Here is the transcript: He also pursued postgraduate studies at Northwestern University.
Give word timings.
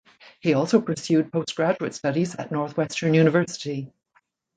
He 0.39 0.55
also 0.55 0.81
pursued 0.81 1.31
postgraduate 1.31 1.93
studies 1.93 2.35
at 2.35 2.51
Northwestern 2.51 3.13
University. 3.13 3.93